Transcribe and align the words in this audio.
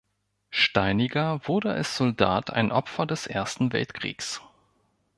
Steiniger 0.49 1.41
wurde 1.47 1.73
als 1.73 1.95
Soldat 1.95 2.49
ein 2.51 2.71
Opfer 2.71 3.05
des 3.05 3.27
Ersten 3.27 3.71
Weltkriegs. 3.71 4.41